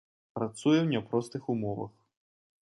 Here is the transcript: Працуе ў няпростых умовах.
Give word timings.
Працуе 0.37 0.77
ў 0.81 0.87
няпростых 0.95 1.43
умовах. 1.57 1.93